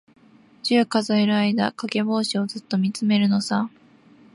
[0.63, 3.69] 十、数える間、かげぼうしをじっとみつめるのさ。